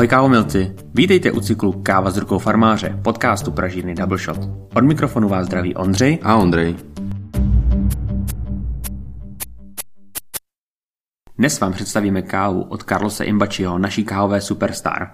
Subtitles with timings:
[0.00, 4.38] Ahoj kávomilci, vítejte u cyklu Káva s rukou farmáře, podcastu Pražírny Double Shot.
[4.76, 6.76] Od mikrofonu vás zdraví Ondřej a Ondrej.
[11.38, 15.10] Dnes vám představíme kávu od Carlose Imbačiho, naší kávové superstar.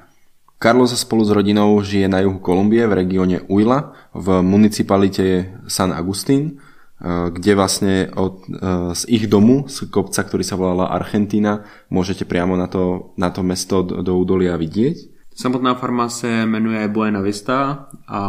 [0.63, 6.63] Carlos spolu s rodinou žije na juhu Kolumbie v regióne Uila v municipalite San Agustín
[7.05, 12.57] kde vlastne od, eh, z ich domu, z kopca, ktorý sa volala Argentina, môžete priamo
[12.57, 15.13] na to, na to mesto do, do údolia vidieť.
[15.37, 18.21] Samotná farma se jmenuje Buena Vista a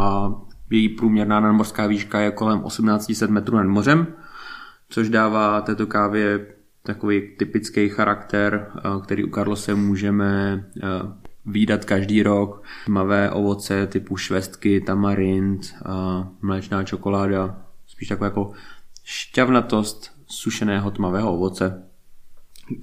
[0.70, 4.06] její průměrná nadmořská výška je kolem 1800 metrů nad mořem,
[4.88, 6.46] což dává této kávě
[6.82, 10.64] takový typický charakter, eh, který u Carlose můžeme
[11.46, 12.62] výdat každý rok.
[12.84, 15.60] Tmavé ovoce typu švestky, tamarind,
[16.42, 18.52] mléčná čokoláda, spíš taková jako
[19.04, 21.82] šťavnatost sušeného tmavého ovoce.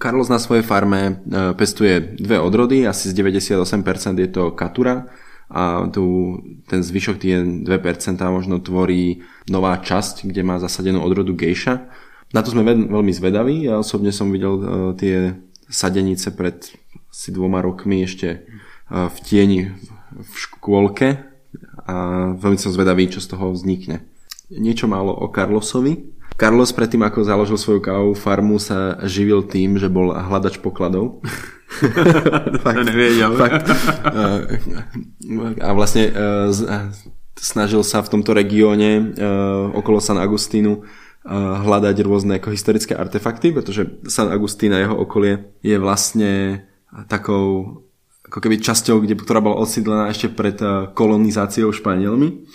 [0.02, 1.14] Carlos na svojej farme e,
[1.53, 5.06] pestuje dve odrody, asi z 98% je to katura
[5.45, 11.86] a tu ten zvyšok tie 2% možno tvorí nová časť, kde má zasadenú odrodu gejša.
[12.33, 13.70] Na to sme veľmi zvedaví.
[13.70, 14.64] Ja osobne som videl e,
[14.98, 15.16] tie
[15.70, 16.73] sadenice pred
[17.14, 18.39] asi dvoma rokmi ešte e,
[18.89, 19.70] v tieni
[20.17, 21.22] v škôlke
[21.86, 21.95] a
[22.33, 24.14] veľmi som zvedavý, čo z toho vznikne
[24.56, 26.16] niečo málo o Carlosovi.
[26.36, 31.20] Carlos predtým, ako založil svoju kávovú farmu, sa živil tým, že bol hľadač pokladov.
[32.64, 33.36] fakt, to nevedel.
[33.36, 33.67] Fakt.
[35.59, 36.14] A vlastne e,
[37.36, 39.03] snažil sa v tomto regióne e,
[39.76, 40.81] okolo San Agustínu e,
[41.36, 46.64] hľadať rôzne ako historické artefakty, pretože San Agustín a jeho okolie je vlastne
[47.11, 47.81] takou
[48.26, 50.58] ako keby časťou, kde, ktorá bola osídlená ešte pred
[50.98, 52.48] kolonizáciou Španielmi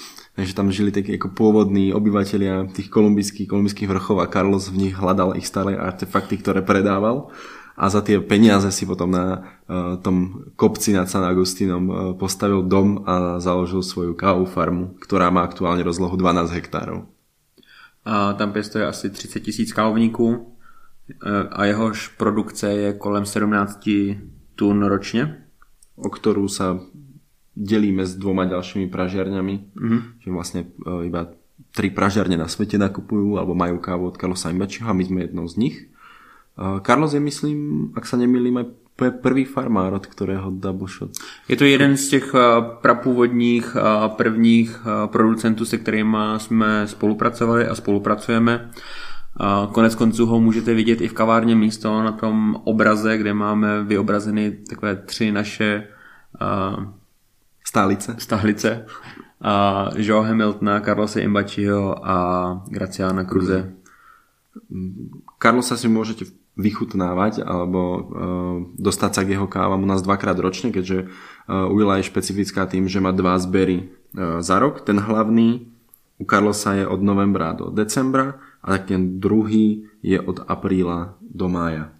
[0.45, 4.95] že tam žili takí ako pôvodní obyvateľia tých kolumbijských, kolumbijských vrchov a Carlos v nich
[4.95, 7.33] hľadal ich staré artefakty, ktoré predával
[7.81, 12.61] a za tie peniaze si potom na uh, tom kopci nad San Agustínom uh, postavil
[12.69, 17.09] dom a založil svoju kávu farmu, ktorá má aktuálne rozlohu 12 hektárov.
[18.05, 23.89] A tam pěstuje asi 30 tisíc kávovníků e, a jehož produkce je kolem 17
[24.55, 25.45] tun ročně.
[26.00, 26.81] O ktorú sa
[27.60, 30.00] delíme s dvoma ďalšími pražiarňami, mm-hmm.
[30.25, 30.69] že vlastne e,
[31.12, 31.28] iba
[31.76, 35.44] tri pražiarne na svete nakupujú alebo majú kávu od Carlosa Imbačiho a my sme jednou
[35.44, 35.76] z nich.
[35.84, 35.84] E,
[36.81, 37.59] Carlos je, myslím,
[37.93, 38.66] ak sa nemýlim, aj
[39.20, 41.16] prvý farmár, od ktorého double shot.
[41.49, 42.41] Je to jeden z těch e,
[42.81, 43.76] prapůvodních
[44.16, 44.81] prvních
[45.12, 48.70] producentů, se kterými jsme spolupracovali a spolupracujeme.
[49.72, 54.50] Konec konců ho můžete vidět i v kavárně místo na tom obraze, kde máme vyobrazeny
[54.69, 55.88] takové tři naše
[57.70, 58.19] Stálice.
[58.19, 58.70] Stálice.
[59.38, 62.16] A Joe Hamiltona, Carlosa Imbačiho a
[62.66, 63.78] Graciana Cruze.
[65.38, 66.26] Carlosa si môžete
[66.58, 68.03] vychutnávať alebo uh,
[68.75, 72.91] dostať sa k jeho kávam u nás dvakrát ročne, keďže uh, Uila je špecifická tým,
[72.91, 74.82] že má dva zbery uh, za rok.
[74.82, 75.70] Ten hlavný
[76.19, 81.47] u Carlosa je od novembra do decembra a tak ten druhý je od apríla do
[81.47, 81.94] mája.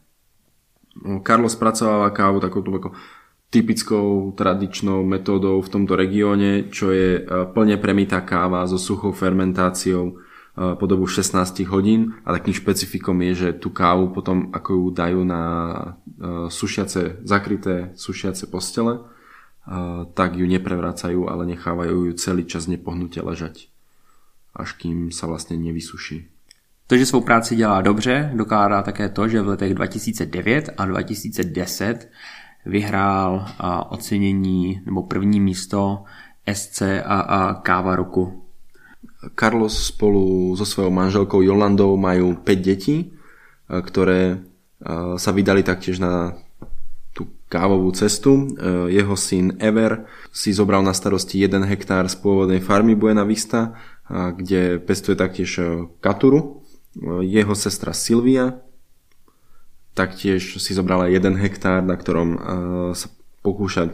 [1.23, 2.91] Carlos spracováva kávu takouto ako
[3.51, 10.15] typickou tradičnou metódou v tomto regióne, čo je e, plne premitá káva so suchou fermentáciou
[10.15, 10.15] e,
[10.79, 15.21] po dobu 16 hodín a takým špecifikom je, že tú kávu potom ako ju dajú
[15.27, 15.87] na e,
[16.47, 19.03] sušiace, zakryté sušiace postele,
[20.17, 23.69] tak ju neprevracajú, ale nechávajú ju celý čas nepohnutie ležať,
[24.57, 26.27] až kým sa vlastne nevysuší.
[26.91, 32.11] To, že svou práci dělá dobře, dokládá také to, že v letech 2009 a 2010
[32.67, 33.47] vyhrál
[33.89, 36.05] ocenění nebo první místo
[36.53, 38.43] SCAA Káva roku.
[39.37, 43.13] Carlos spolu so svojou manželkou Jolandou majú 5 detí,
[43.69, 44.41] ktoré
[45.21, 46.33] sa vydali taktiež na
[47.13, 48.49] tú kávovú cestu.
[48.89, 53.77] Jeho syn Ever si zobral na starosti 1 hektár z pôvodnej farmy Buena Vista,
[54.09, 55.61] kde pestuje taktiež
[56.01, 56.65] katuru.
[57.21, 58.57] Jeho sestra Silvia
[59.95, 62.41] taktiež si zobrala jeden hektár, na ktorom uh,
[62.95, 63.11] sa
[63.41, 63.91] pokúša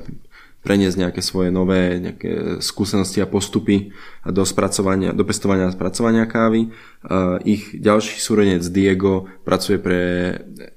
[0.67, 3.95] preniesť nejaké svoje nové nejaké skúsenosti a postupy
[4.27, 6.75] do, spracovania, do pestovania a spracovania kávy.
[7.07, 10.01] Uh, ich ďalší súrodenec Diego pracuje pre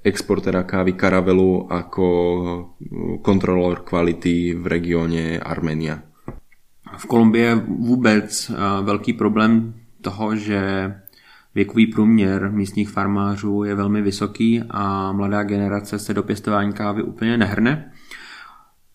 [0.05, 2.05] exportéra kávy Karavelu ako
[3.25, 6.05] kontrolór kvality v regióne Arménia.
[6.97, 8.51] V Kolumbii je vůbec
[8.83, 10.59] velký problém toho, že
[11.55, 17.37] Věkový průměr místních farmářů je velmi vysoký a mladá generace se do pěstování kávy úplně
[17.37, 17.91] nehrne,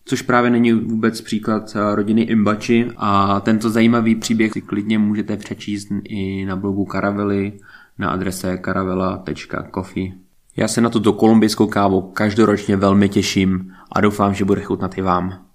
[0.05, 5.87] což právě není vůbec příklad rodiny Imbači a tento zajímavý příběh si klidně můžete přečíst
[6.03, 7.53] i na blogu Karavely
[7.97, 10.13] na adrese karavela.coffee.
[10.57, 15.01] Já se na tuto kolumbijskou kávu každoročně velmi těším a doufám, že bude chutnat i
[15.01, 15.45] vám.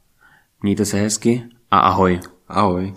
[0.62, 2.20] Mějte se hezky a ahoj.
[2.48, 2.94] Ahoj.